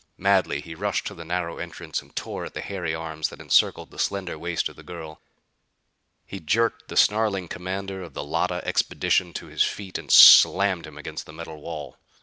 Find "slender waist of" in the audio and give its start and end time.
3.99-4.75